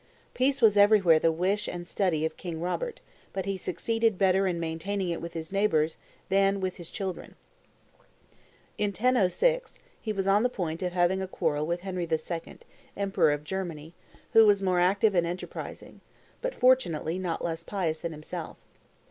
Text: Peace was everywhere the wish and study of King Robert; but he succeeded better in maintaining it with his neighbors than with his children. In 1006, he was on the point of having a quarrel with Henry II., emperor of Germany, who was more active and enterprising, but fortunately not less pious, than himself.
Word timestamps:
Peace 0.33 0.63
was 0.63 0.77
everywhere 0.77 1.19
the 1.19 1.31
wish 1.31 1.67
and 1.67 1.87
study 1.87 2.25
of 2.25 2.35
King 2.35 2.59
Robert; 2.59 3.01
but 3.33 3.45
he 3.45 3.55
succeeded 3.55 4.17
better 4.17 4.47
in 4.47 4.59
maintaining 4.59 5.09
it 5.09 5.21
with 5.21 5.33
his 5.33 5.51
neighbors 5.51 5.95
than 6.29 6.59
with 6.59 6.77
his 6.77 6.89
children. 6.89 7.35
In 8.79 8.87
1006, 8.89 9.77
he 10.01 10.11
was 10.11 10.25
on 10.25 10.41
the 10.41 10.49
point 10.49 10.81
of 10.81 10.93
having 10.93 11.21
a 11.21 11.27
quarrel 11.27 11.67
with 11.67 11.81
Henry 11.81 12.07
II., 12.11 12.57
emperor 12.97 13.31
of 13.31 13.43
Germany, 13.43 13.93
who 14.33 14.47
was 14.47 14.63
more 14.63 14.79
active 14.79 15.13
and 15.13 15.27
enterprising, 15.27 16.01
but 16.41 16.55
fortunately 16.55 17.19
not 17.19 17.43
less 17.45 17.63
pious, 17.63 17.99
than 17.99 18.11
himself. 18.11 18.57